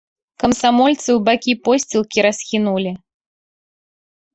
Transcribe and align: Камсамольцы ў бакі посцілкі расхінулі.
Камсамольцы 0.43 1.05
ў 1.05 1.19
бакі 1.29 1.53
посцілкі 1.69 2.27
расхінулі. 2.31 2.99